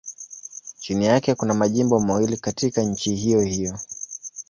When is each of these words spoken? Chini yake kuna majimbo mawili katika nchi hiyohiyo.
Chini 0.79 1.05
yake 1.05 1.35
kuna 1.35 1.53
majimbo 1.53 1.99
mawili 1.99 2.37
katika 2.37 2.83
nchi 2.83 3.15
hiyohiyo. 3.15 3.77